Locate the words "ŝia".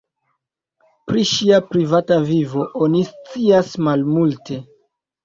1.31-1.59